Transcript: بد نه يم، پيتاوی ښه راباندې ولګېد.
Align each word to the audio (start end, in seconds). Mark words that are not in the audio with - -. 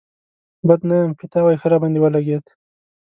بد 0.67 0.81
نه 0.89 0.95
يم، 1.01 1.11
پيتاوی 1.19 1.55
ښه 1.61 1.67
راباندې 1.71 1.99
ولګېد. 2.01 2.45